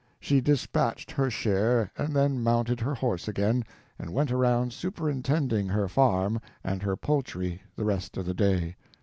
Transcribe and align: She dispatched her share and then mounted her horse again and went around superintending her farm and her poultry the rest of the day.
She 0.19 0.41
dispatched 0.41 1.11
her 1.11 1.29
share 1.29 1.91
and 1.95 2.15
then 2.15 2.41
mounted 2.41 2.79
her 2.79 2.95
horse 2.95 3.27
again 3.27 3.63
and 3.99 4.11
went 4.11 4.31
around 4.31 4.73
superintending 4.73 5.67
her 5.67 5.87
farm 5.87 6.41
and 6.63 6.81
her 6.81 6.97
poultry 6.97 7.61
the 7.75 7.85
rest 7.85 8.17
of 8.17 8.25
the 8.25 8.33
day. 8.33 8.77